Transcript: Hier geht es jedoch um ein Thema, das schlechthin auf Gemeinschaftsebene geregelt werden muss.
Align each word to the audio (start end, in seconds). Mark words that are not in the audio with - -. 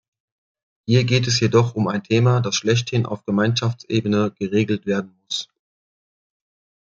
Hier 0.87 1.03
geht 1.03 1.27
es 1.27 1.39
jedoch 1.41 1.75
um 1.75 1.87
ein 1.87 2.01
Thema, 2.03 2.41
das 2.41 2.55
schlechthin 2.55 3.05
auf 3.05 3.23
Gemeinschaftsebene 3.23 4.31
geregelt 4.31 4.87
werden 4.87 5.15
muss. 5.25 5.47